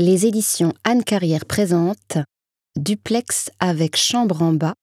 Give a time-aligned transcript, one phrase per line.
[0.00, 2.18] Les éditions Anne Carrière présentent
[2.74, 4.74] Duplex avec chambre en bas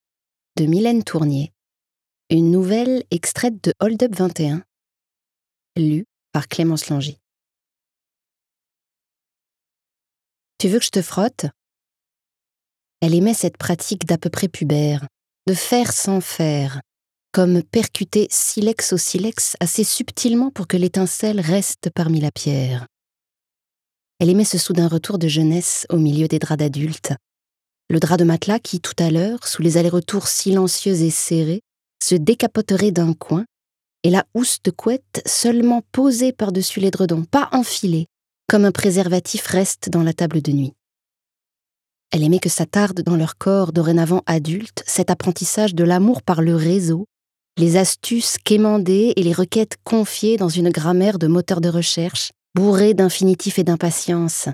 [0.56, 1.52] de Mylène Tournier.
[2.29, 4.63] Une nouvelle extraite de Hold Up 21,
[5.76, 7.18] lue par Clémence Langy.
[10.60, 11.46] Tu veux que je te frotte?
[13.01, 15.05] Elle aimait cette pratique d'à peu près pubère,
[15.46, 16.80] de faire sans faire,
[17.34, 22.88] comme percuter silex au silex assez subtilement pour que l'étincelle reste parmi la pierre.
[24.22, 27.13] Elle aimait ce soudain retour de jeunesse au milieu des draps d'adultes.
[27.89, 31.61] Le drap de matelas qui, tout à l'heure, sous les allers-retours silencieux et serrés,
[32.03, 33.45] se décapoterait d'un coin,
[34.03, 38.05] et la housse de couette seulement posée par-dessus l'édredon, pas enfilée,
[38.47, 40.73] comme un préservatif reste dans la table de nuit.
[42.11, 46.55] Elle aimait que s'attarde dans leur corps dorénavant adulte cet apprentissage de l'amour par le
[46.55, 47.08] réseau,
[47.58, 52.93] les astuces quémandées et les requêtes confiées dans une grammaire de moteur de recherche, bourré
[52.93, 54.49] d'infinitif et d'impatience.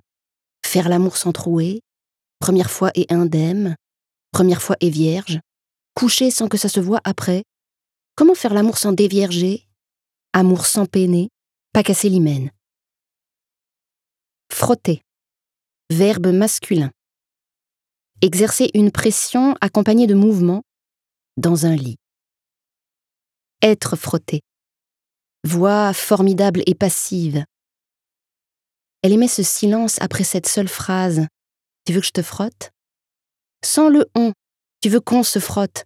[0.66, 1.82] Faire l'amour sans trouer,
[2.40, 3.76] première fois et indemne,
[4.32, 5.40] première fois et vierge,
[5.96, 7.44] coucher sans que ça se voie après.
[8.16, 9.68] Comment faire l'amour sans dévierger
[10.34, 11.30] Amour sans peiner,
[11.74, 12.52] pas casser l'hymen.
[14.52, 15.02] Frotter.
[15.90, 16.92] Verbe masculin.
[18.22, 20.64] Exercer une pression accompagnée de mouvements
[21.38, 21.98] dans un lit.
[23.62, 24.42] Être frotté.
[25.44, 27.46] Voix formidable et passive,
[29.02, 31.26] elle aimait ce silence après cette seule phrase.
[31.86, 32.72] Tu veux que je te frotte?
[33.64, 34.34] Sans le on,
[34.82, 35.86] tu veux qu'on se frotte,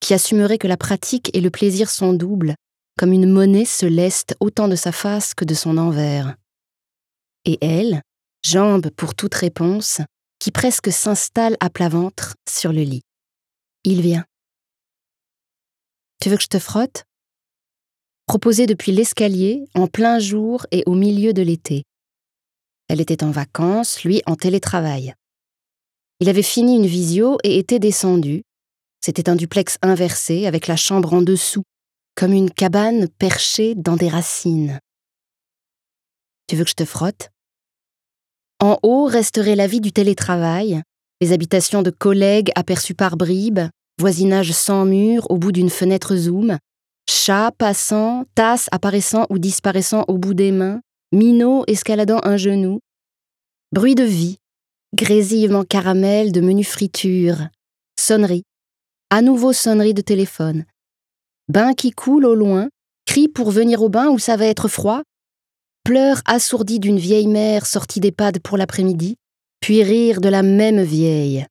[0.00, 2.54] qui assumerait que la pratique et le plaisir sont doubles,
[2.98, 6.36] comme une monnaie se leste autant de sa face que de son envers.
[7.44, 8.02] Et elle,
[8.42, 10.00] jambe pour toute réponse,
[10.38, 13.02] qui presque s'installe à plat ventre sur le lit.
[13.84, 14.24] Il vient.
[16.20, 17.04] Tu veux que je te frotte?
[18.26, 21.84] Proposé depuis l'escalier, en plein jour et au milieu de l'été.
[22.94, 25.14] Elle était en vacances, lui en télétravail.
[26.20, 28.44] Il avait fini une visio et était descendu.
[29.04, 31.64] C'était un duplex inversé avec la chambre en dessous,
[32.14, 34.78] comme une cabane perchée dans des racines.
[36.46, 37.30] Tu veux que je te frotte?
[38.60, 40.80] En haut resterait la vie du télétravail,
[41.20, 43.68] les habitations de collègues aperçues par bribes,
[43.98, 46.58] voisinage sans mur au bout d'une fenêtre zoom,
[47.10, 50.80] chats passant, tasses apparaissant ou disparaissant au bout des mains,
[51.14, 52.80] Minot escaladant un genou.
[53.74, 54.38] Bruit de vie,
[54.94, 57.48] grésillement caramel de menu friture,
[57.98, 58.44] sonnerie,
[59.10, 60.64] à nouveau sonnerie de téléphone.
[61.48, 62.68] Bain qui coule au loin,
[63.04, 65.02] cri pour venir au bain où ça va être froid,
[65.82, 69.16] pleurs assourdis d'une vieille mère sortie d'EHPAD pour l'après-midi,
[69.58, 71.44] puis rire de la même vieille.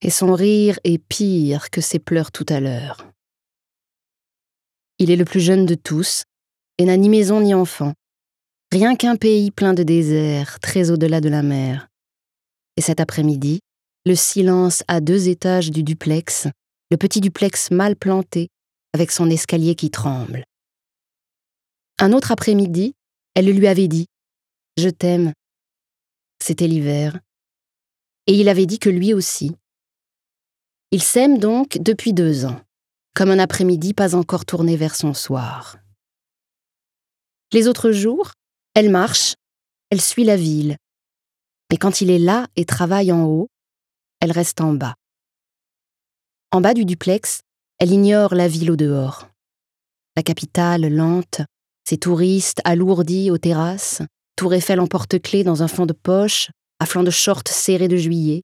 [0.00, 3.04] Et son rire est pire que ses pleurs tout à l'heure.
[5.00, 6.22] Il est le plus jeune de tous,
[6.78, 7.94] et n'a ni maison ni enfant.
[8.74, 11.86] Rien qu'un pays plein de déserts, très au-delà de la mer.
[12.76, 13.60] Et cet après-midi,
[14.04, 16.48] le silence à deux étages du duplex,
[16.90, 18.48] le petit duplex mal planté,
[18.92, 20.42] avec son escalier qui tremble.
[22.00, 22.94] Un autre après-midi,
[23.36, 24.06] elle lui avait dit⁇
[24.82, 25.28] Je t'aime⁇
[26.42, 27.20] C'était l'hiver.
[28.26, 29.52] Et il avait dit que lui aussi.
[30.90, 32.60] Ils s'aiment donc depuis deux ans,
[33.14, 35.76] comme un après-midi pas encore tourné vers son soir.
[37.52, 38.32] Les autres jours,
[38.74, 39.36] elle marche,
[39.90, 40.76] elle suit la ville.
[41.70, 43.48] Mais quand il est là et travaille en haut,
[44.20, 44.94] elle reste en bas.
[46.50, 47.40] En bas du duplex,
[47.78, 49.28] elle ignore la ville au dehors.
[50.16, 51.40] La capitale lente,
[51.88, 54.02] ses touristes alourdis aux terrasses,
[54.36, 57.96] Tour Eiffel en porte-clés dans un fond de poche, à flanc de shorts serrés de
[57.96, 58.42] juillet,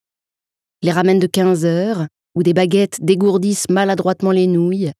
[0.83, 4.93] les ramènes de 15 heures, où des baguettes dégourdissent maladroitement les nouilles,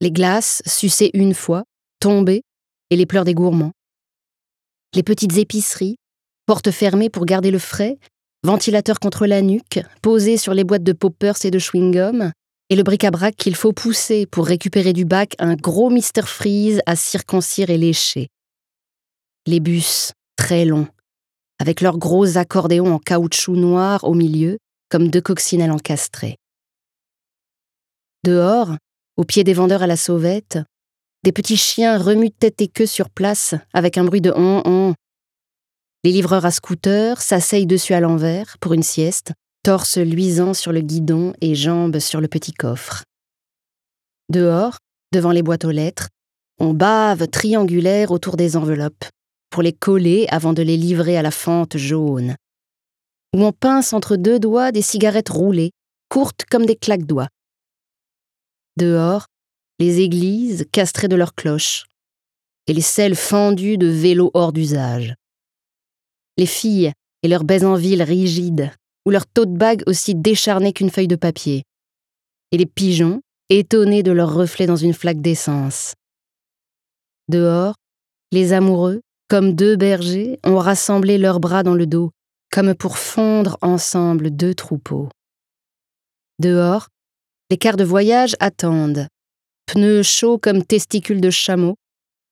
[0.00, 1.64] les glaces sucées une fois,
[1.98, 2.42] tombées,
[2.90, 3.72] et les pleurs des gourmands
[4.94, 5.96] les petites épiceries,
[6.46, 7.98] portes fermées pour garder le frais,
[8.42, 12.32] ventilateurs contre la nuque, posés sur les boîtes de poppers et de chewing-gum,
[12.70, 16.96] et le bric-à-brac qu'il faut pousser pour récupérer du bac un gros Mr Freeze à
[16.96, 18.28] circoncire et lécher.
[19.46, 20.88] Les bus, très longs,
[21.58, 24.58] avec leurs gros accordéons en caoutchouc noir au milieu,
[24.90, 26.36] comme deux coccinelles encastrées.
[28.24, 28.76] Dehors,
[29.16, 30.58] au pied des vendeurs à la sauvette,
[31.24, 34.94] des petits chiens remuent tête et queue sur place avec un bruit de on on.
[36.04, 39.32] Les livreurs à scooter s'asseyent dessus à l'envers pour une sieste,
[39.64, 43.02] torse luisant sur le guidon et jambes sur le petit coffre.
[44.30, 44.78] Dehors,
[45.12, 46.08] devant les boîtes aux lettres,
[46.60, 49.04] on bave triangulaire autour des enveloppes
[49.50, 52.36] pour les coller avant de les livrer à la fente jaune.
[53.34, 55.70] Ou on pince entre deux doigts des cigarettes roulées,
[56.08, 57.28] courtes comme des claques-doigts.
[58.76, 59.26] Dehors,
[59.78, 61.86] les églises castrées de leurs cloches,
[62.66, 65.14] et les selles fendues de vélos hors d'usage.
[66.36, 66.92] Les filles
[67.22, 68.72] et leurs baies en ville rigides,
[69.06, 71.62] ou leur taux de bague aussi décharné qu'une feuille de papier,
[72.52, 73.20] et les pigeons,
[73.50, 75.94] étonnés de leur reflet dans une flaque d'essence.
[77.28, 77.74] Dehors,
[78.32, 82.10] les amoureux, comme deux bergers, ont rassemblé leurs bras dans le dos,
[82.50, 85.08] comme pour fondre ensemble deux troupeaux.
[86.38, 86.88] Dehors,
[87.50, 89.06] les quarts de voyage attendent,
[89.68, 91.76] pneus chauds comme testicules de chameau,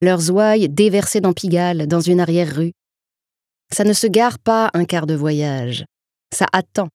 [0.00, 2.72] leurs ouailles déversées dans Pigalle, dans une arrière-rue.
[3.72, 5.84] Ça ne se gare pas un quart de voyage,
[6.34, 6.88] ça attend,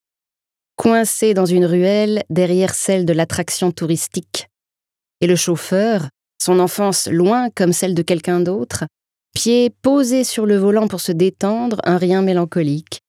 [0.75, 4.47] coincé dans une ruelle derrière celle de l'attraction touristique.
[5.21, 6.09] Et le chauffeur,
[6.41, 8.85] son enfance loin comme celle de quelqu'un d'autre,
[9.35, 13.01] pieds posés sur le volant pour se détendre, un rien mélancolique.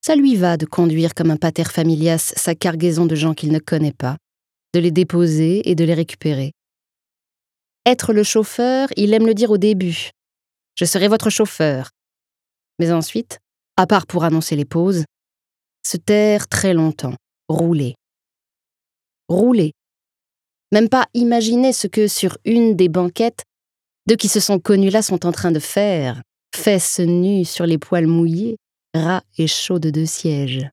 [0.00, 3.58] Ça lui va de conduire comme un pater familias sa cargaison de gens qu'il ne
[3.58, 4.16] connaît pas,
[4.74, 6.52] de les déposer et de les récupérer.
[7.86, 10.10] Être le chauffeur, il aime le dire au début.
[10.74, 11.90] Je serai votre chauffeur.
[12.80, 13.38] Mais ensuite,
[13.76, 15.04] à part pour annoncer les pauses,
[15.86, 17.14] se taire très longtemps,
[17.48, 17.94] rouler.
[19.28, 19.72] Rouler.
[20.72, 23.44] Même pas imaginer ce que sur une des banquettes,
[24.08, 26.20] deux qui se sont connus là sont en train de faire,
[26.54, 28.56] fesses nues sur les poils mouillés,
[28.92, 30.68] ras et chauds de deux sièges.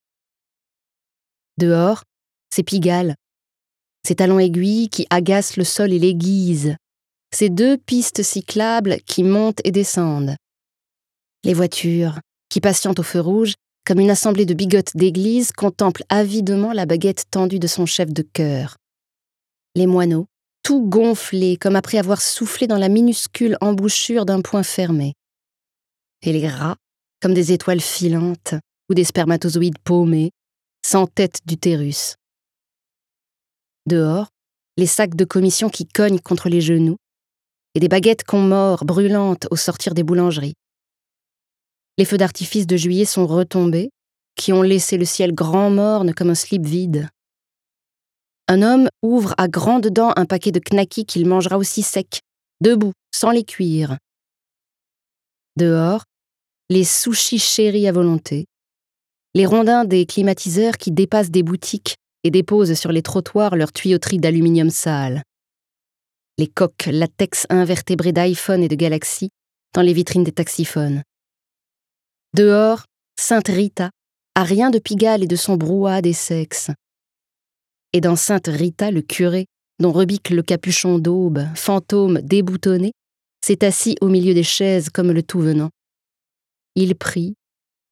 [1.60, 2.02] Dehors,
[2.50, 3.16] c'est Pigalle,
[4.08, 6.76] ses talons aiguilles qui agacent le sol et l'aiguise,
[7.34, 10.36] ces deux pistes cyclables qui montent et descendent.
[11.44, 12.20] Les voitures,
[12.50, 13.54] qui patientent au feu rouge,
[13.86, 18.22] comme une assemblée de bigotes d'église, contemplent avidement la baguette tendue de son chef de
[18.22, 18.78] chœur.
[19.76, 20.28] Les moineaux,
[20.64, 25.14] tout gonflés comme après avoir soufflé dans la minuscule embouchure d'un poing fermé.
[26.22, 26.76] Et les rats,
[27.22, 28.56] comme des étoiles filantes
[28.90, 30.32] ou des spermatozoïdes paumés,
[30.86, 32.16] sans tête d'utérus.
[33.88, 34.28] Dehors,
[34.78, 36.98] les sacs de commission qui cognent contre les genoux,
[37.76, 40.56] et des baguettes qu'on mord brûlantes au sortir des boulangeries.
[41.98, 43.90] Les feux d'artifice de juillet sont retombés,
[44.36, 47.10] qui ont laissé le ciel grand morne comme un slip vide.
[48.48, 52.22] Un homme ouvre à grandes dents un paquet de knackis qu'il mangera aussi sec,
[52.60, 53.98] debout, sans les cuire.
[55.58, 56.04] Dehors,
[56.70, 58.46] les sushis chéris à volonté,
[59.34, 64.20] les rondins des climatiseurs qui dépassent des boutiques et déposent sur les trottoirs leurs tuyauteries
[64.20, 65.24] d'aluminium sale,
[66.38, 69.30] les coques latex invertébrés d'iPhone et de Galaxy
[69.74, 71.04] dans les vitrines des taxiphones.
[72.34, 72.86] Dehors,
[73.20, 73.92] Sainte Rita,
[74.36, 76.72] a rien de Pigalle et de son brouhaha des sexes.
[77.94, 79.46] Et dans Sainte Rita, le curé,
[79.80, 82.94] dont rebique le capuchon d'aube, fantôme déboutonné,
[83.46, 85.70] s'est assis au milieu des chaises comme le tout venant.
[86.76, 87.36] Il prie,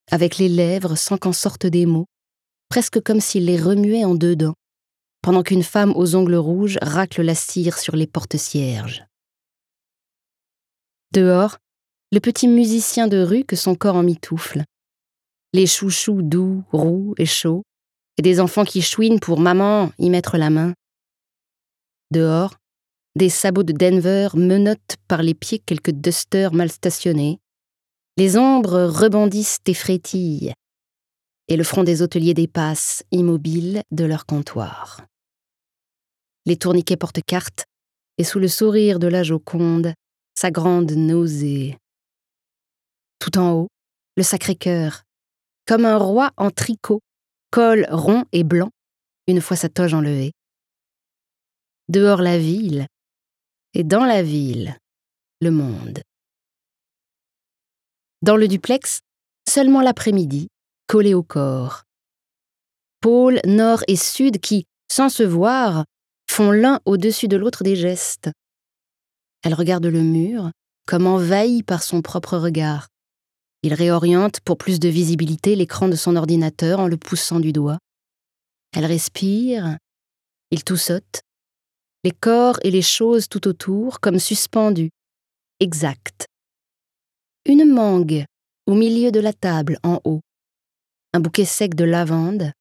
[0.09, 2.05] avec les lèvres sans qu'en sortent des mots,
[2.69, 4.53] presque comme s'il les remuait en dedans,
[5.21, 9.05] pendant qu'une femme aux ongles rouges racle la cire sur les porte-cierges.
[11.11, 11.57] Dehors,
[12.11, 14.63] le petit musicien de rue que son corps en mitoufle,
[15.53, 17.63] les chouchous doux, roux et chauds,
[18.17, 20.73] et des enfants qui chouinent pour maman y mettre la main.
[22.11, 22.55] Dehors,
[23.15, 27.39] des sabots de Denver menottent par les pieds quelques dusters mal stationnés.
[28.17, 30.53] Les ombres rebondissent et frétillent,
[31.49, 35.01] et le front des hôteliers dépasse, immobile, de leur comptoir.
[36.45, 37.65] Les tourniquets portent carte,
[38.17, 39.93] et sous le sourire de la Joconde,
[40.35, 41.77] sa grande nausée
[43.19, 43.67] tout en haut,
[44.15, 45.03] le Sacré-Cœur,
[45.67, 47.01] comme un roi en tricot,
[47.51, 48.71] col rond et blanc,
[49.27, 50.31] une fois sa toge enlevée.
[51.89, 52.87] Dehors la ville,
[53.73, 54.77] et dans la ville,
[55.41, 55.99] le monde.
[58.21, 59.01] Dans le duplex,
[59.47, 60.47] seulement l'après-midi,
[60.89, 61.83] collé au corps.
[62.99, 65.85] Pôle, nord et sud qui, sans se voir,
[66.29, 68.31] font l'un au-dessus de l'autre des gestes.
[69.43, 70.49] Elle regarde le mur,
[70.87, 72.87] comme envahie par son propre regard.
[73.61, 77.77] Il réoriente pour plus de visibilité l'écran de son ordinateur en le poussant du doigt.
[78.75, 79.77] Elle respire,
[80.49, 81.21] il toussote,
[82.03, 84.89] les corps et les choses tout autour comme suspendus,
[85.59, 86.25] exacts.
[87.45, 88.25] Une mangue
[88.65, 90.21] au milieu de la table en haut,
[91.13, 92.51] un bouquet sec de lavande,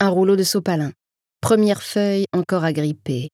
[0.00, 0.92] un rouleau de sopalin,
[1.40, 3.30] première feuille encore agrippée.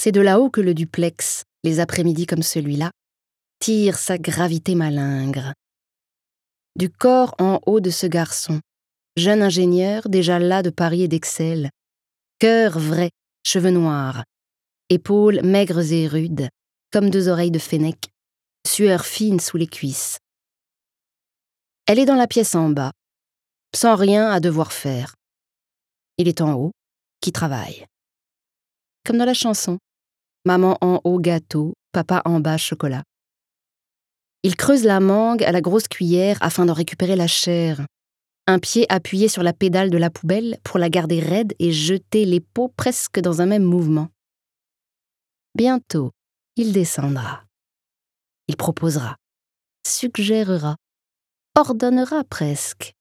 [0.00, 2.90] C'est de là-haut que le duplex, les après-midi comme celui-là,
[3.60, 5.52] tire sa gravité malingre.
[6.76, 8.60] Du corps en haut de ce garçon,
[9.16, 11.70] jeune ingénieur déjà là de Paris et d'Excel,
[12.40, 13.10] cœur vrai,
[13.44, 14.24] cheveux noirs,
[14.88, 16.48] épaules maigres et rudes,
[16.90, 18.08] comme deux oreilles de fennec,
[18.66, 20.18] sueur fine sous les cuisses.
[21.86, 22.92] Elle est dans la pièce en bas,
[23.74, 25.14] sans rien à devoir faire.
[26.16, 26.72] Il est en haut,
[27.20, 27.86] qui travaille.
[29.04, 29.78] Comme dans la chanson.
[30.44, 33.02] Maman en haut gâteau, papa en bas chocolat.
[34.42, 37.86] Il creuse la mangue à la grosse cuillère afin d'en récupérer la chair.
[38.48, 42.24] Un pied appuyé sur la pédale de la poubelle pour la garder raide et jeter
[42.24, 44.08] les pots presque dans un même mouvement.
[45.54, 46.10] Bientôt,
[46.56, 47.44] il descendra.
[48.48, 49.16] Il proposera,
[49.86, 50.76] suggérera,
[51.54, 52.94] ordonnera presque.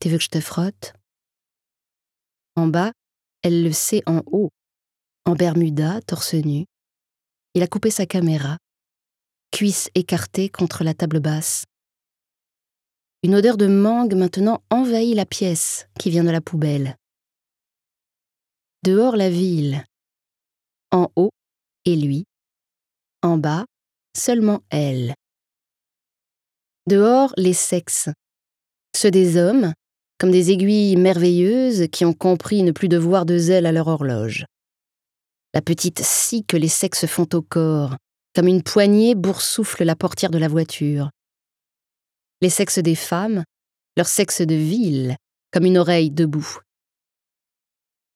[0.00, 0.94] Tu veux que je te frotte?
[2.56, 2.92] En bas,
[3.42, 4.50] elle le sait en haut,
[5.24, 6.64] en Bermuda, torse nu.
[7.54, 8.58] Il a coupé sa caméra,
[9.50, 11.64] cuisses écartées contre la table basse.
[13.22, 16.96] Une odeur de mangue maintenant envahit la pièce qui vient de la poubelle.
[18.82, 19.84] Dehors la ville.
[20.90, 21.30] En haut,
[21.84, 22.24] et lui.
[23.22, 23.66] En bas,
[24.16, 25.14] seulement elle.
[26.86, 28.08] Dehors, les sexes.
[28.96, 29.72] Ceux des hommes,
[30.18, 34.44] comme des aiguilles merveilleuses qui ont compris ne plus devoir de zèle à leur horloge.
[35.54, 37.96] La petite scie que les sexes font au corps,
[38.34, 41.10] comme une poignée boursoufle la portière de la voiture.
[42.40, 43.44] Les sexes des femmes,
[43.96, 45.16] leur sexe de ville,
[45.52, 46.58] comme une oreille debout.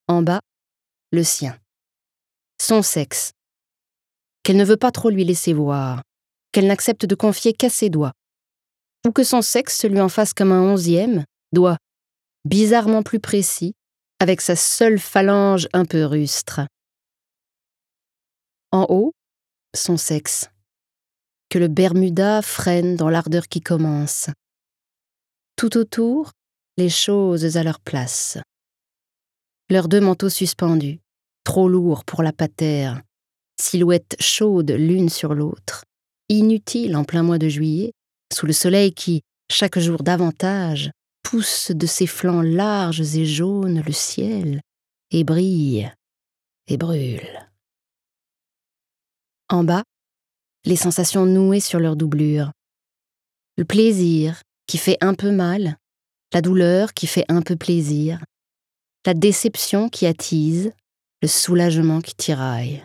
[0.06, 0.40] En bas,
[1.10, 1.58] le sien.
[2.60, 3.32] Son sexe.
[4.42, 6.02] Qu'elle ne veut pas trop lui laisser voir,
[6.52, 8.12] qu'elle n'accepte de confier qu'à ses doigts.
[9.06, 11.76] Ou que son sexe lui en fasse comme un onzième, doigt,
[12.44, 13.74] bizarrement plus précis,
[14.20, 16.60] avec sa seule phalange un peu rustre.
[18.72, 19.12] En haut,
[19.74, 20.48] son sexe.
[21.50, 24.30] Que le Bermuda freine dans l'ardeur qui commence.
[25.56, 26.32] Tout autour,
[26.76, 28.38] les choses à leur place.
[29.70, 31.00] Leurs deux manteaux suspendus,
[31.44, 33.00] trop lourds pour la patère,
[33.60, 35.84] silhouettes chaudes l'une sur l'autre,
[36.28, 37.92] inutiles en plein mois de juillet,
[38.34, 40.90] sous le soleil qui, chaque jour davantage,
[41.22, 44.60] pousse de ses flancs larges et jaunes le ciel,
[45.10, 45.90] et brille,
[46.66, 47.50] et brûle.
[49.48, 49.84] En bas,
[50.64, 52.50] les sensations nouées sur leur doublure.
[53.56, 55.76] Le plaisir qui fait un peu mal,
[56.32, 58.24] la douleur qui fait un peu plaisir,
[59.06, 60.72] la déception qui attise,
[61.22, 62.84] le soulagement qui tiraille.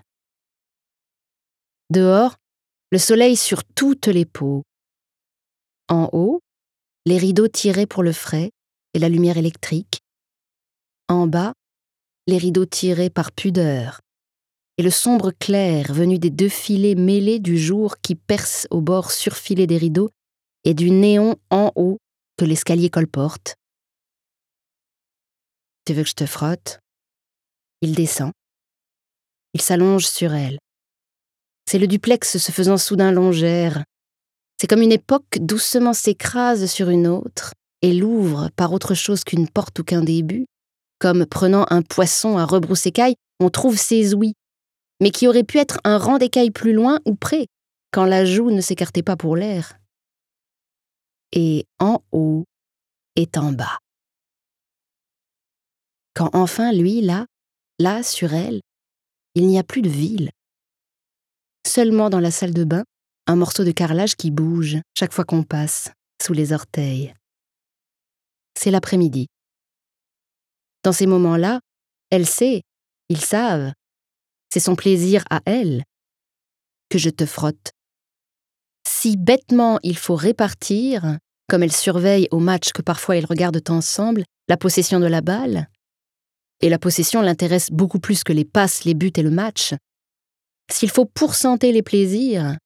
[1.90, 2.36] Dehors,
[2.92, 4.64] le soleil sur toutes les peaux.
[5.90, 6.40] En haut,
[7.06, 8.52] les rideaux tirés pour le frais
[8.94, 10.02] et la lumière électrique.
[11.08, 11.54] En bas,
[12.28, 14.02] les rideaux tirés par pudeur
[14.80, 19.12] et le sombre clair venu des deux filets mêlés du jour qui perce au bord
[19.12, 20.10] surfilé des rideaux
[20.64, 21.98] et du néon en haut
[22.38, 23.56] que l'escalier colporte.
[25.86, 26.80] Tu veux que je te frotte?
[27.82, 28.32] Il descend.
[29.54, 30.60] Il s'allonge sur elle.
[31.70, 33.84] C'est le duplex se faisant soudain longère.
[34.60, 39.48] C'est comme une époque doucement s'écrase sur une autre et l'ouvre par autre chose qu'une
[39.48, 40.46] porte ou qu'un début,
[41.00, 44.34] comme prenant un poisson à rebrousser-caille, on trouve ses ouïes
[45.00, 47.48] mais qui aurait pu être un rang d'écailles plus loin ou près,
[47.92, 49.78] quand la joue ne s'écartait pas pour l'air.
[51.32, 52.46] Et en haut
[53.16, 53.78] est en bas.
[56.16, 57.26] Quand enfin lui, là,
[57.80, 58.62] là, sur elle,
[59.36, 60.32] il n'y a plus de ville.
[61.66, 62.84] Seulement dans la salle de bain,
[63.30, 67.14] un morceau de carrelage qui bouge chaque fois qu'on passe, sous les orteils.
[68.58, 69.28] C'est l'après-midi.
[70.84, 71.60] Dans ces moments-là,
[72.10, 72.64] elle sait,
[73.08, 73.72] ils savent,
[74.52, 75.84] c'est son plaisir à elle,
[76.90, 77.70] que je te frotte.
[78.88, 84.24] Si bêtement il faut répartir, comme elle surveille au match que parfois ils regardent ensemble,
[84.48, 85.70] la possession de la balle,
[86.62, 89.76] et la possession l'intéresse beaucoup plus que les passes, les buts et le match,
[90.72, 92.58] s'il faut pourcenter les plaisirs,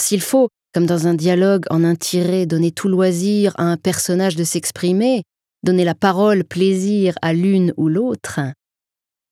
[0.00, 4.36] s'il faut, comme dans un dialogue en un tiré, donner tout loisir à un personnage
[4.36, 5.22] de s'exprimer,
[5.62, 8.40] donner la parole plaisir à l'une ou l'autre,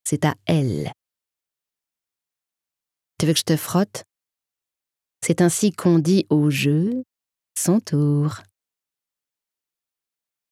[0.04, 0.92] c'est à elle
[3.18, 4.04] tu veux que je te frotte?
[5.24, 7.02] C'est ainsi qu'on dit au jeu
[7.58, 8.42] son tour.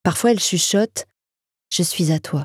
[0.02, 1.06] Parfois elle chuchote
[1.70, 2.44] Je suis à toi.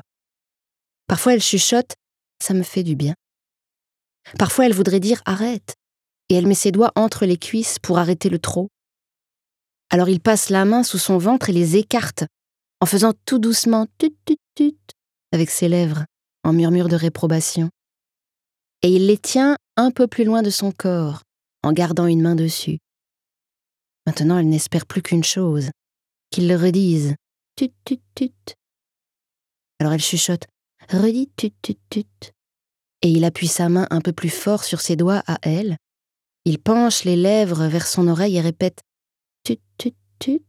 [1.08, 1.94] Parfois elle chuchote
[2.40, 3.14] Ça me fait du bien.
[4.38, 5.74] Parfois elle voudrait dire Arrête,
[6.32, 8.68] et elle met ses doigts entre les cuisses pour arrêter le trot.
[9.90, 12.24] Alors il passe la main sous son ventre et les écarte,
[12.80, 14.76] en faisant tout doucement tut tut tut
[15.32, 16.04] avec ses lèvres,
[16.44, 17.70] en murmure de réprobation
[18.82, 21.22] et il les tient un peu plus loin de son corps,
[21.62, 22.78] en gardant une main dessus.
[24.06, 25.70] Maintenant, elle n'espère plus qu'une chose,
[26.30, 27.14] qu'il le redise.
[27.54, 28.32] Tut tut tut.
[29.78, 30.46] Alors elle chuchote.
[30.88, 32.32] Redis tut tut tut.
[33.02, 35.76] Et il appuie sa main un peu plus fort sur ses doigts à elle.
[36.44, 38.80] Il penche les lèvres vers son oreille et répète
[39.44, 40.42] Tut tut tut.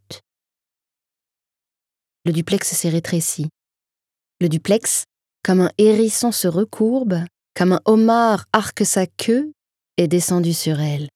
[2.25, 3.49] Le duplex s'est rétréci.
[4.41, 5.03] Le duplex,
[5.43, 7.23] comme un hérisson se recourbe,
[7.55, 9.51] comme un homard arque sa queue,
[9.97, 11.09] est descendu sur elle.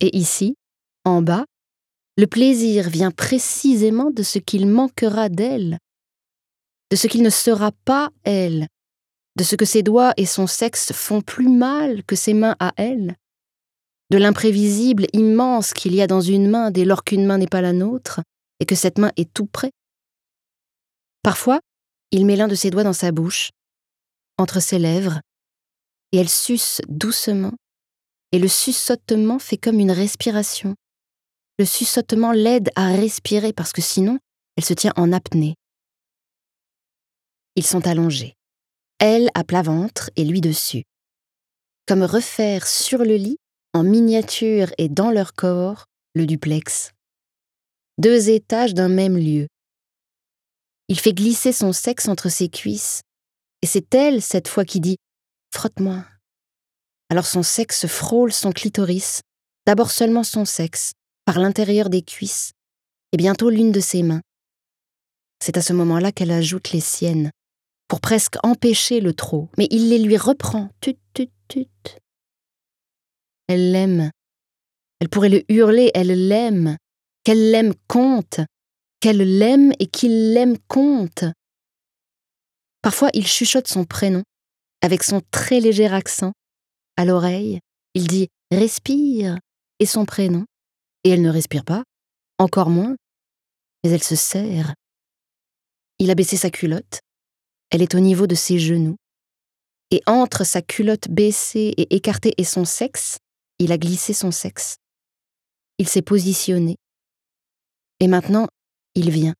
[0.00, 0.54] Et ici,
[1.04, 1.44] en bas,
[2.16, 5.78] le plaisir vient précisément de ce qu'il manquera d'elle,
[6.92, 8.68] de ce qu'il ne sera pas elle,
[9.36, 12.72] de ce que ses doigts et son sexe font plus mal que ses mains à
[12.76, 13.16] elle,
[14.10, 17.62] de l'imprévisible immense qu'il y a dans une main dès lors qu'une main n'est pas
[17.62, 18.20] la nôtre
[18.60, 19.70] et que cette main est tout près.
[21.22, 21.60] Parfois,
[22.10, 23.50] il met l'un de ses doigts dans sa bouche,
[24.38, 25.20] entre ses lèvres,
[26.12, 27.54] et elle suce doucement,
[28.30, 30.74] et le suçotement fait comme une respiration.
[31.58, 34.18] Le suçotement l'aide à respirer parce que sinon,
[34.56, 35.54] elle se tient en apnée.
[37.56, 38.34] Ils sont allongés,
[38.98, 40.84] elle à plat ventre et lui dessus.
[41.86, 43.38] Comme refaire sur le lit,
[43.74, 46.92] en miniature et dans leur corps, le duplex.
[47.98, 49.48] Deux étages d'un même lieu.
[50.88, 53.02] Il fait glisser son sexe entre ses cuisses,
[53.62, 54.96] et c'est elle, cette fois, qui dit
[55.52, 56.04] Frotte-moi.
[57.10, 59.22] Alors son sexe frôle son clitoris,
[59.66, 60.92] d'abord seulement son sexe,
[61.24, 62.52] par l'intérieur des cuisses,
[63.12, 64.22] et bientôt l'une de ses mains.
[65.42, 67.32] C'est à ce moment-là qu'elle ajoute les siennes,
[67.88, 71.68] pour presque empêcher le trop, mais il les lui reprend, tut, tut, tut.
[73.48, 74.10] Elle l'aime.
[75.00, 76.76] Elle pourrait le hurler, elle l'aime.
[77.24, 78.40] Qu'elle l'aime compte.
[79.00, 81.24] Qu'elle l'aime et qu'il l'aime compte.
[82.82, 84.22] Parfois, il chuchote son prénom,
[84.82, 86.32] avec son très léger accent.
[86.96, 87.60] À l'oreille,
[87.94, 89.38] il dit Respire
[89.78, 90.44] et son prénom.
[91.02, 91.84] Et elle ne respire pas,
[92.38, 92.96] encore moins,
[93.82, 94.74] mais elle se serre.
[95.98, 97.00] Il a baissé sa culotte,
[97.70, 98.96] elle est au niveau de ses genoux,
[99.90, 103.18] et entre sa culotte baissée et écartée et son sexe,
[103.58, 104.76] il a glissé son sexe.
[105.78, 106.76] Il s'est positionné,
[108.00, 108.46] et maintenant
[108.94, 109.34] il vient,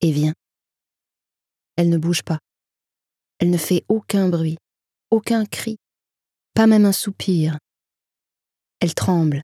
[0.00, 0.34] et vient.
[1.76, 2.38] Elle ne bouge pas,
[3.38, 4.58] elle ne fait aucun bruit,
[5.10, 5.76] aucun cri,
[6.54, 7.58] pas même un soupir.
[8.80, 9.42] Elle tremble.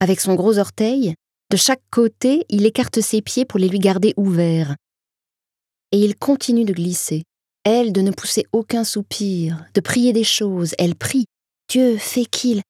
[0.00, 1.14] Avec son gros orteil,
[1.50, 4.76] de chaque côté, il écarte ses pieds pour les lui garder ouverts,
[5.92, 7.24] et il continue de glisser.
[7.64, 10.74] Elle de ne pousser aucun soupir, de prier des choses.
[10.78, 11.26] Elle prie.
[11.70, 12.62] Dieu fait qu'il.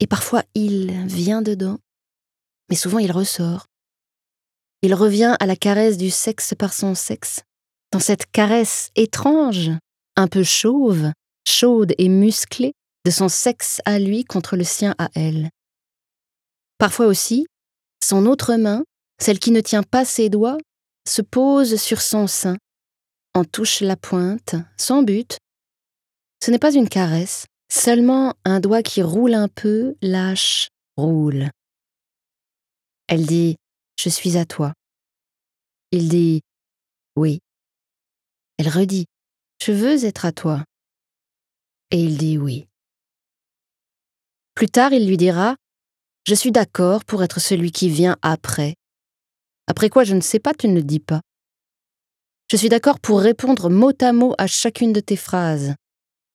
[0.00, 1.78] Et parfois il vient dedans,
[2.68, 3.66] mais souvent il ressort.
[4.82, 7.42] Il revient à la caresse du sexe par son sexe,
[7.92, 9.70] dans cette caresse étrange,
[10.16, 11.12] un peu chauve,
[11.46, 12.72] chaude et musclée,
[13.06, 15.48] de son sexe à lui contre le sien à elle.
[16.78, 17.46] Parfois aussi,
[18.02, 18.82] son autre main,
[19.20, 20.58] celle qui ne tient pas ses doigts,
[21.08, 22.56] se pose sur son sein,
[23.34, 25.38] en touche la pointe, sans but.
[26.42, 31.50] Ce n'est pas une caresse, seulement un doigt qui roule un peu, lâche, roule.
[33.08, 33.56] Elle dit
[33.98, 34.74] Je suis à toi.
[35.90, 36.42] Il dit
[37.16, 37.40] Oui.
[38.58, 39.06] Elle redit
[39.62, 40.64] Je veux être à toi.
[41.90, 42.66] Et il dit oui.
[44.54, 45.56] Plus tard, il lui dira
[46.26, 48.74] Je suis d'accord pour être celui qui vient après,
[49.66, 51.20] après quoi, je ne sais pas, tu ne le dis pas.
[52.50, 55.74] Je suis d'accord pour répondre mot à mot à chacune de tes phrases.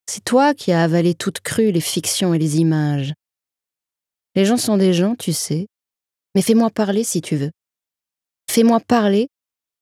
[0.10, 3.14] C'est toi qui as avalé toutes crues les fictions et les images.
[4.36, 5.68] Les gens sont des gens, tu sais,
[6.34, 7.52] mais fais-moi parler si tu veux.
[8.50, 9.28] Fais-moi parler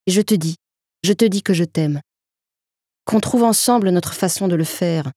[0.06, 0.56] et je te dis,
[1.04, 2.00] je te dis que je t'aime.
[3.04, 5.12] Qu'on trouve ensemble notre façon de le faire,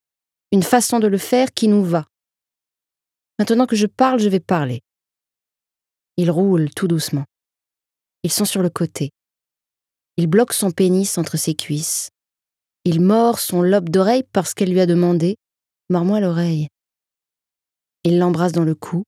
[0.52, 2.06] une façon de le faire qui nous va.
[3.40, 4.82] Maintenant que je parle, je vais parler.
[6.18, 7.26] Il roule tout doucement.
[8.24, 9.12] Ils sont sur le côté.
[10.18, 12.10] Il bloque son pénis entre ses cuisses.
[12.92, 15.36] Il mord son lobe d'oreille parce qu'elle lui a demandé
[15.92, 16.70] Mords-moi l'oreille.
[18.04, 19.04] Il l'embrasse dans le cou,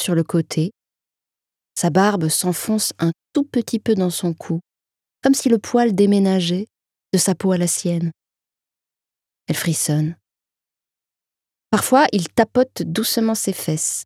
[0.00, 0.70] sur le côté.
[1.74, 4.60] Sa barbe s'enfonce un tout petit peu dans son cou,
[5.20, 6.68] comme si le poil déménageait
[7.12, 8.12] de sa peau à la sienne.
[9.48, 10.14] Elle frissonne.
[11.72, 14.04] Parfois, il tapote doucement ses fesses.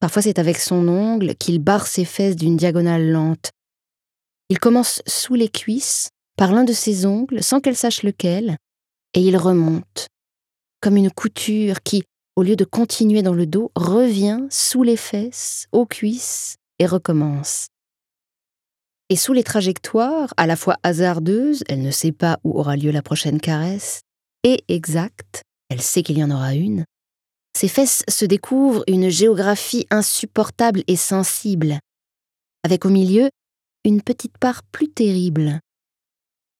[0.00, 3.52] Parfois, c'est avec son ongle qu'il barre ses fesses d'une diagonale lente,
[4.48, 6.08] il commence sous les cuisses,
[6.40, 8.56] par l'un de ses ongles, sans qu'elle sache lequel,
[9.12, 10.06] et il remonte,
[10.80, 12.02] comme une couture qui,
[12.34, 17.66] au lieu de continuer dans le dos, revient sous les fesses, aux cuisses, et recommence.
[19.10, 22.90] Et sous les trajectoires, à la fois hasardeuses, elle ne sait pas où aura lieu
[22.90, 24.00] la prochaine caresse,
[24.42, 26.86] et exactes, elle sait qu'il y en aura une,
[27.54, 31.80] ses fesses se découvrent une géographie insupportable et sensible,
[32.64, 33.28] avec au milieu
[33.84, 35.60] une petite part plus terrible.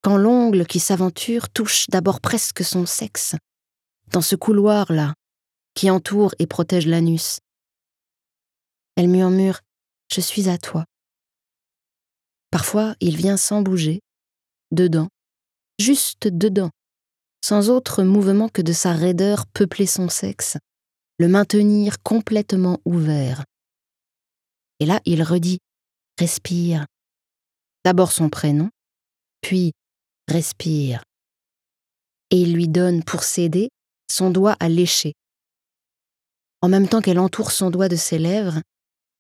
[0.03, 3.35] Quand l'ongle qui s'aventure touche d'abord presque son sexe,
[4.13, 5.15] dans ce couloir-là,
[5.75, 7.41] qui entoure et protège l'anus.
[8.97, 9.61] Elle murmure
[10.13, 10.85] Je suis à toi.
[12.51, 14.01] Parfois, il vient sans bouger,
[14.73, 15.09] dedans,
[15.79, 16.71] juste dedans,
[17.45, 20.57] sans autre mouvement que de sa raideur peupler son sexe,
[21.19, 23.45] le maintenir complètement ouvert.
[24.81, 25.59] Et là, il redit
[26.19, 26.85] Respire.
[27.85, 28.69] D'abord son prénom,
[29.41, 29.73] puis
[30.31, 31.03] Respire.
[32.31, 33.69] Et il lui donne, pour s'aider,
[34.09, 35.15] son doigt à lécher.
[36.63, 38.61] En même temps qu'elle entoure son doigt de ses lèvres,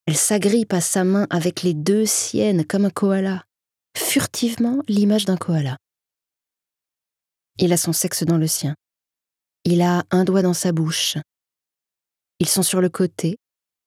[0.06, 3.42] elle s'agrippe à sa main avec les deux siennes comme un koala,
[3.98, 5.78] furtivement l'image d'un koala.
[7.58, 8.76] Il a son sexe dans le sien.
[9.64, 11.16] Il a un doigt dans sa bouche.
[12.38, 13.36] Ils sont sur le côté,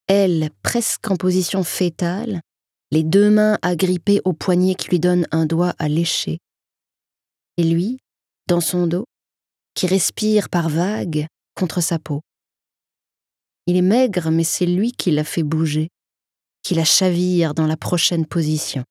[0.07, 2.41] elle presque en position fétale,
[2.91, 6.39] les deux mains agrippées au poignet qui lui donne un doigt à lécher.
[7.57, 7.99] Et lui,
[8.47, 9.05] dans son dos,
[9.75, 12.21] qui respire par vagues contre sa peau.
[13.65, 15.89] Il est maigre, mais c'est lui qui l'a fait bouger,
[16.63, 18.83] qui la chavire dans la prochaine position.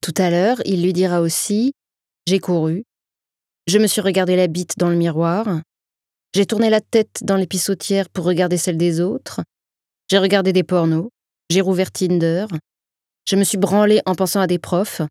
[0.00, 1.72] Tout à l'heure, il lui dira aussi
[2.26, 2.84] J'ai couru,
[3.66, 5.60] je me suis regardé la bite dans le miroir,
[6.34, 7.48] j'ai tourné la tête dans les
[8.12, 9.42] pour regarder celle des autres,
[10.10, 11.10] j'ai regardé des pornos,
[11.50, 12.46] j'ai rouvert Tinder,
[13.28, 15.02] je me suis branlé en pensant à des profs,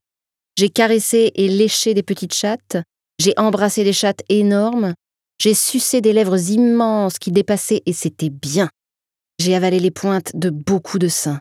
[0.57, 2.77] j'ai caressé et léché des petites chattes,
[3.19, 4.93] j'ai embrassé des chattes énormes,
[5.39, 8.69] j'ai sucé des lèvres immenses qui dépassaient et c'était bien.
[9.39, 11.39] J'ai avalé les pointes de beaucoup de seins.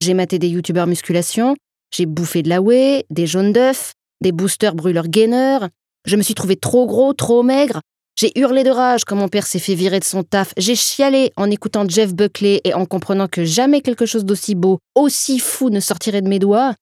[0.00, 1.56] J'ai maté des youtubeurs musculation,
[1.92, 5.66] j'ai bouffé de la whey, des jaunes d'œufs, des boosters brûleurs gainers.
[6.06, 7.80] Je me suis trouvé trop gros, trop maigre.
[8.16, 10.52] J'ai hurlé de rage quand mon père s'est fait virer de son taf.
[10.56, 14.78] J'ai chialé en écoutant Jeff Buckley et en comprenant que jamais quelque chose d'aussi beau,
[14.94, 16.74] aussi fou ne sortirait de mes doigts.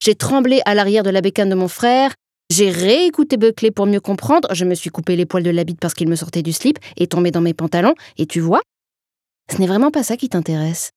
[0.00, 2.14] J'ai tremblé à l'arrière de la bécane de mon frère.
[2.50, 4.52] J'ai réécouté Buckley pour mieux comprendre.
[4.54, 6.78] Je me suis coupé les poils de la bite parce qu'il me sortait du slip
[6.96, 7.94] et tombé dans mes pantalons.
[8.16, 8.62] Et tu vois,
[9.52, 10.90] ce n'est vraiment pas ça qui t'intéresse.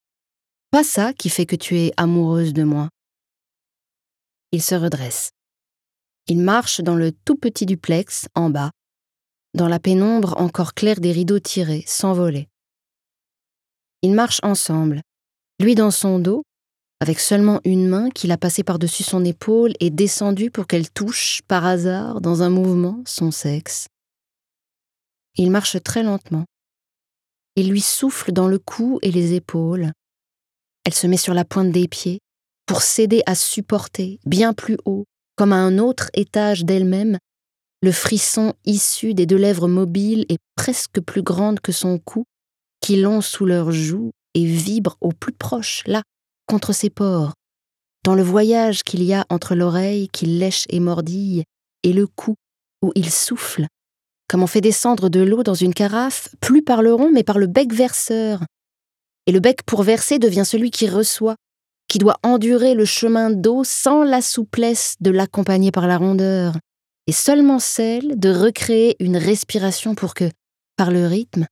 [0.72, 2.90] Pas ça qui fait que tu es amoureuse de moi.
[4.52, 5.32] Il se redresse.
[6.28, 8.72] Il marche dans le tout petit duplex, en bas,
[9.54, 12.48] dans la pénombre encore claire des rideaux tirés, s'envoler.
[14.02, 15.02] Ils marchent ensemble,
[15.60, 16.44] lui dans son dos,
[17.04, 21.42] avec seulement une main qu'il a passée par-dessus son épaule et descendue pour qu'elle touche,
[21.50, 23.88] par hasard, dans un mouvement, son sexe.
[25.36, 26.46] Il marche très lentement.
[27.58, 29.92] Il lui souffle dans le cou et les épaules.
[30.86, 32.20] Elle se met sur la pointe des pieds,
[32.68, 35.04] pour s'aider à supporter, bien plus haut,
[35.36, 37.18] comme à un autre étage d'elle-même,
[37.82, 42.24] le frisson issu des deux lèvres mobiles et presque plus grandes que son cou,
[42.80, 46.02] qui l'ont sous leurs joues et vibrent au plus proche, là,
[46.48, 47.34] contre ses pores,
[48.04, 51.44] dans le voyage qu'il y a entre l'oreille qui lèche et mordille
[51.84, 52.36] et le cou
[52.82, 53.68] où il souffle,
[54.28, 57.38] comme on fait descendre de l'eau dans une carafe, plus par le rond mais par
[57.38, 58.42] le bec verseur.
[59.26, 61.36] Et le bec pour verser devient celui qui reçoit,
[61.88, 66.56] qui doit endurer le chemin d'eau sans la souplesse de l'accompagner par la rondeur,
[67.08, 70.30] et seulement celle de recréer une respiration pour que,
[70.78, 71.46] par le rythme,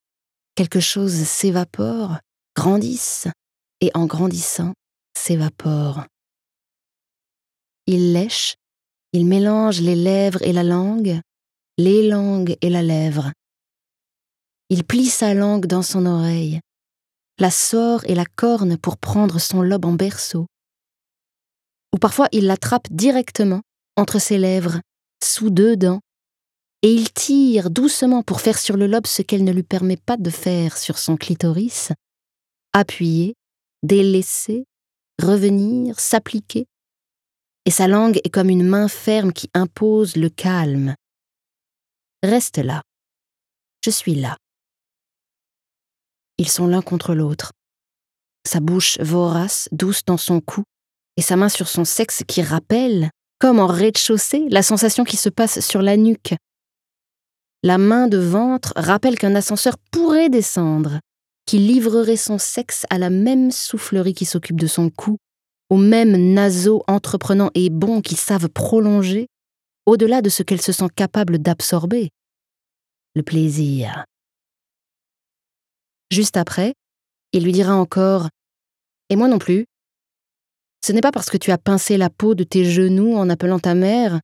[0.54, 2.18] quelque chose s'évapore,
[2.56, 3.26] grandisse,
[3.80, 4.72] et en grandissant,
[5.16, 6.04] s'évapore.
[7.86, 8.56] Il lèche,
[9.12, 11.20] il mélange les lèvres et la langue,
[11.78, 13.32] les langues et la lèvre.
[14.68, 16.60] Il plie sa langue dans son oreille,
[17.38, 20.46] la sort et la corne pour prendre son lobe en berceau.
[21.94, 23.62] Ou parfois il l'attrape directement
[23.96, 24.80] entre ses lèvres,
[25.22, 26.00] sous deux dents,
[26.82, 30.16] et il tire doucement pour faire sur le lobe ce qu'elle ne lui permet pas
[30.16, 31.92] de faire sur son clitoris,
[32.72, 33.34] appuyer,
[33.82, 34.64] délaisser,
[35.22, 36.66] revenir, s'appliquer.
[37.64, 40.94] Et sa langue est comme une main ferme qui impose le calme.
[42.22, 42.82] Reste là.
[43.84, 44.36] Je suis là.
[46.38, 47.52] Ils sont l'un contre l'autre.
[48.46, 50.64] Sa bouche vorace, douce dans son cou,
[51.16, 55.28] et sa main sur son sexe qui rappelle, comme en rez-de-chaussée, la sensation qui se
[55.28, 56.34] passe sur la nuque.
[57.62, 60.98] La main de ventre rappelle qu'un ascenseur pourrait descendre,
[61.46, 65.18] qui livrerait son sexe à la même soufflerie qui s'occupe de son cou,
[65.70, 69.26] aux mêmes naseaux entreprenants et bons qui savent prolonger,
[69.86, 72.10] au-delà de ce qu'elle se sent capable d'absorber.
[73.14, 74.04] Le plaisir.
[76.10, 76.74] Juste après,
[77.32, 78.28] il lui dira encore
[79.08, 79.64] Et moi non plus.
[80.84, 83.58] Ce n'est pas parce que tu as pincé la peau de tes genoux en appelant
[83.58, 84.20] ta mère,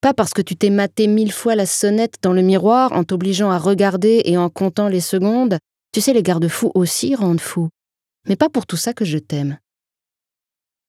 [0.00, 3.50] pas parce que tu t'es maté mille fois la sonnette dans le miroir en t'obligeant
[3.50, 5.58] à regarder et en comptant les secondes,
[5.92, 7.68] tu sais, les garde-fous aussi rendent fou.
[8.28, 9.58] Mais pas pour tout ça que je t'aime.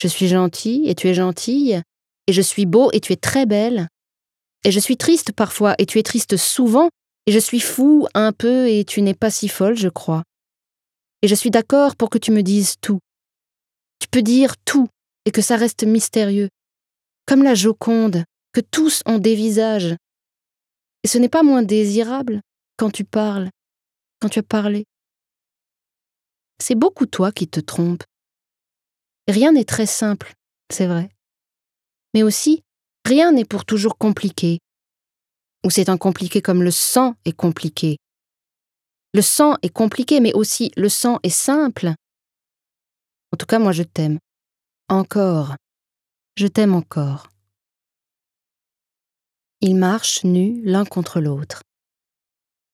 [0.02, 1.82] Je suis gentil et tu es gentille,
[2.28, 3.88] et je suis beau et tu es très belle,
[4.64, 6.90] et je suis triste parfois et tu es triste souvent,
[7.26, 10.24] et je suis fou un peu et tu n'es pas si folle, je crois.
[11.22, 13.00] Et je suis d'accord pour que tu me dises tout.
[14.00, 14.88] Tu peux dire tout
[15.26, 16.50] et que ça reste mystérieux,
[17.28, 19.96] comme la Joconde, que tous ont des visages.
[21.04, 22.42] Et ce n'est pas moins désirable
[22.78, 23.50] quand tu parles,
[24.20, 24.86] quand tu as parlé.
[26.62, 28.04] C'est beaucoup toi qui te trompes.
[29.28, 30.34] Rien n'est très simple,
[30.72, 31.10] c'est vrai.
[32.14, 32.64] Mais aussi,
[33.06, 34.60] rien n'est pour toujours compliqué.
[35.66, 37.98] Ou c'est un compliqué comme le sang est compliqué.
[39.14, 41.94] Le sang est compliqué, mais aussi le sang est simple.
[43.34, 44.20] En tout cas, moi je t'aime.
[44.90, 45.56] Encore.
[46.38, 47.28] Je t'aime encore.
[49.62, 51.62] Ils marchent nus l'un contre l'autre.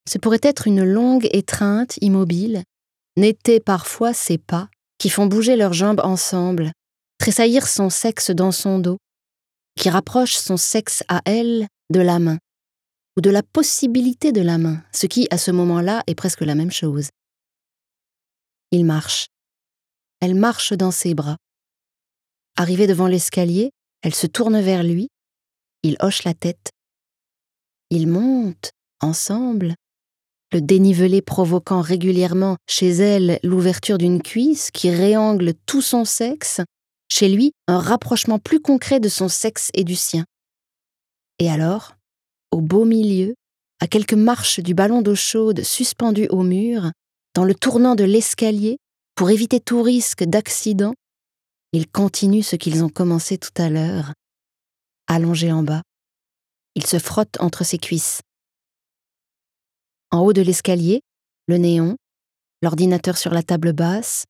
[0.08, 2.64] Ce pourrait être une longue étreinte immobile,
[3.18, 6.72] n'étaient parfois ses pas, qui font bouger leurs jambes ensemble,
[7.18, 8.98] tressaillir son sexe dans son dos,
[9.76, 12.38] qui rapprochent son sexe à elle de la main,
[13.18, 16.56] ou de la possibilité de la main, ce qui, à ce moment-là, est presque la
[16.56, 17.10] même chose.
[18.72, 19.28] Il marche.
[20.20, 21.38] Elle marche dans ses bras.
[22.56, 25.10] Arrivée devant l'escalier, elle se tourne vers lui,
[25.84, 26.72] il hoche la tête.
[27.90, 29.76] Ils montent, ensemble,
[30.52, 36.62] le dénivelé provoquant régulièrement chez elle l'ouverture d'une cuisse qui réangle tout son sexe,
[37.10, 40.26] chez lui un rapprochement plus concret de son sexe et du sien.
[41.40, 41.96] Et alors,
[42.52, 43.36] au beau milieu,
[43.80, 46.92] à quelques marches du ballon d'eau chaude suspendu au mur,
[47.36, 48.78] dans le tournant de l'escalier,
[49.16, 50.94] pour éviter tout risque d'accident,
[51.74, 54.14] ils continuent ce qu'ils ont commencé tout à l'heure.
[55.08, 55.82] Allongés en bas,
[56.76, 58.22] ils se frottent entre ses cuisses.
[60.12, 61.02] En haut de l'escalier,
[61.48, 61.98] le néon,
[62.62, 64.26] l'ordinateur sur la table basse,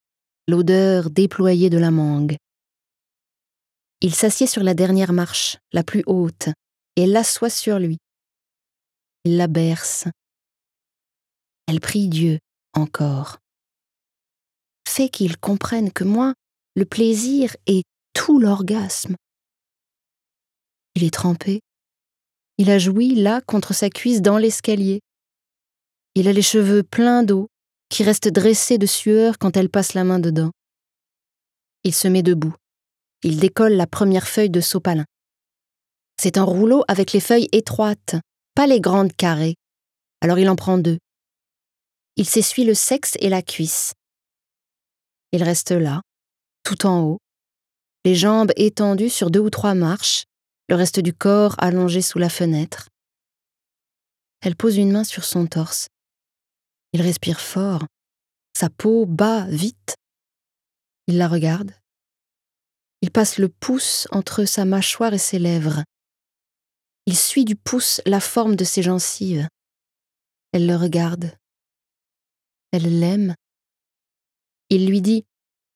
[0.48, 2.38] l'odeur déployée de la mangue.
[4.02, 6.50] Il s'assied sur la dernière marche, la plus haute,
[6.96, 7.98] et l'assoit sur lui.
[9.24, 10.06] Il la berce.
[11.68, 12.40] Elle prie Dieu
[12.74, 13.40] encore.
[14.88, 16.34] Fait qu'il comprenne que moi,
[16.76, 19.16] le plaisir est tout l'orgasme.
[20.96, 21.60] Il est trempé.
[22.58, 25.02] Il a joui là contre sa cuisse dans l'escalier.
[26.20, 27.48] Il a les cheveux pleins d'eau,
[27.90, 30.50] qui restent dressés de sueur quand elle passe la main dedans.
[31.84, 32.56] Il se met debout.
[33.22, 35.06] Il décolle la première feuille de sopalin.
[36.20, 38.16] C'est un rouleau avec les feuilles étroites,
[38.56, 39.58] pas les grandes carrées.
[40.20, 40.98] Alors il en prend deux.
[42.16, 43.94] Il s'essuie le sexe et la cuisse.
[45.34, 46.02] Il reste là,
[46.64, 47.20] tout en haut,
[48.06, 50.24] les jambes étendues sur deux ou trois marches,
[50.68, 52.90] le reste du corps allongé sous la fenêtre.
[54.42, 55.90] Elle pose une main sur son torse.
[56.98, 57.86] Il respire fort.
[58.58, 59.98] Sa peau bat vite.
[61.06, 61.72] Il la regarde.
[63.04, 65.84] Il passe le pouce entre sa mâchoire et ses lèvres.
[67.06, 69.48] Il suit du pouce la forme de ses gencives.
[70.54, 71.38] Elle le regarde.
[72.72, 73.36] Elle l'aime.
[74.72, 75.24] Il lui dit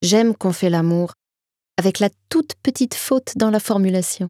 [0.02, 1.14] J'aime qu'on fait l'amour,
[1.78, 4.28] avec la toute petite faute dans la formulation.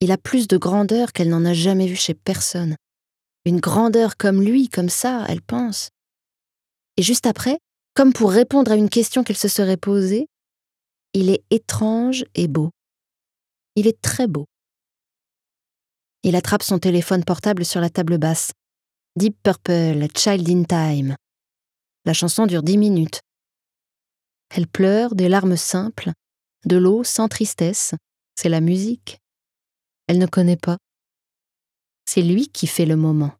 [0.00, 2.76] Il a plus de grandeur qu'elle n'en a jamais vu chez personne
[3.46, 5.90] une grandeur comme lui, comme ça, elle pense.
[6.96, 7.58] Et juste après,
[7.94, 10.26] comme pour répondre à une question qu'elle se serait posée,
[11.14, 12.70] il est étrange et beau.
[13.76, 14.46] Il est très beau.
[16.24, 18.50] Il attrape son téléphone portable sur la table basse.
[19.14, 21.16] Deep Purple, Child in Time.
[22.04, 23.20] La chanson dure dix minutes.
[24.50, 26.10] Elle pleure des larmes simples,
[26.64, 27.94] de l'eau sans tristesse.
[28.34, 29.18] C'est la musique.
[30.08, 30.78] Elle ne connaît pas.
[32.08, 33.32] C'est lui qui fait le moment.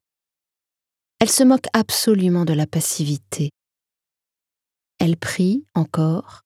[1.20, 3.50] Elle se moque absolument de la passivité.
[4.98, 6.42] Elle prie encore,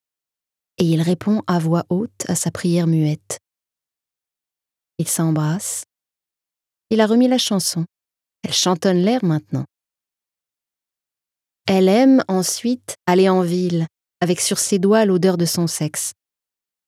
[0.79, 3.39] et il répond à voix haute à sa prière muette.
[4.99, 5.85] Ils s'embrassent.
[6.91, 7.85] Il a remis la chanson.
[8.43, 9.65] Elle chantonne l'air maintenant.
[11.67, 13.87] Elle aime ensuite aller en ville,
[14.21, 16.13] avec sur ses doigts l'odeur de son sexe.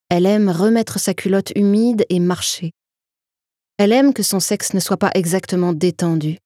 [0.08, 2.72] Elle aime remettre sa culotte humide et marcher.
[3.78, 6.38] Elle aime que son sexe ne soit pas exactement détendu,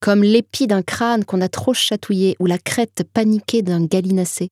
[0.00, 4.48] comme l'épi d'un crâne qu'on a trop chatouillé ou la crête paniquée d'un gallinacé.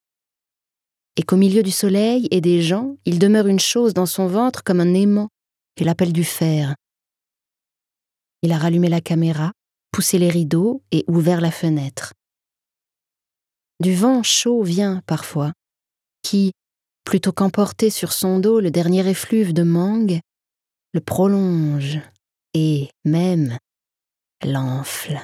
[1.16, 4.62] Et qu'au milieu du soleil et des gens, il demeure une chose dans son ventre
[4.62, 5.28] comme un aimant
[5.76, 6.74] qu'il appelle du fer.
[8.42, 9.52] Il a rallumé la caméra,
[9.90, 12.12] poussé les rideaux et ouvert la fenêtre.
[13.80, 15.52] Du vent chaud vient parfois,
[16.22, 16.52] qui,
[17.04, 20.20] plutôt qu'emporter sur son dos le dernier effluve de mangue,
[20.92, 22.00] le prolonge
[22.54, 23.58] et même
[24.44, 25.18] l'enfle.